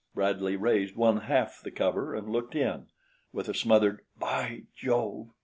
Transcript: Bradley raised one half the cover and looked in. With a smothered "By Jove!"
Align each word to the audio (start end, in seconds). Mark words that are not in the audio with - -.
Bradley 0.15 0.55
raised 0.55 0.95
one 0.95 1.17
half 1.17 1.61
the 1.61 1.69
cover 1.69 2.15
and 2.15 2.27
looked 2.27 2.55
in. 2.55 2.87
With 3.31 3.47
a 3.47 3.53
smothered 3.53 4.01
"By 4.17 4.63
Jove!" 4.75 5.29